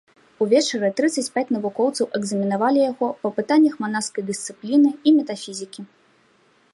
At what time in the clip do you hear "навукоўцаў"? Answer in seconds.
1.55-2.09